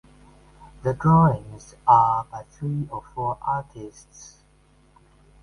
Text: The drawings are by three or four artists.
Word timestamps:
The 0.81 0.95
drawings 0.95 1.75
are 1.87 2.23
by 2.31 2.41
three 2.49 2.87
or 2.91 3.03
four 3.13 3.37
artists. 3.39 4.41